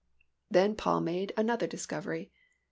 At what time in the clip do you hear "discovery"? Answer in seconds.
1.67-2.31